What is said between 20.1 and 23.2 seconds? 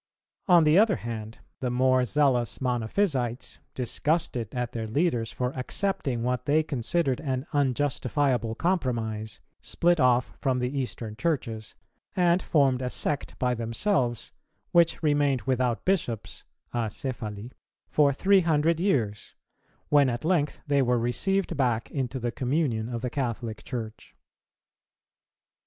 length they were received back into the communion of the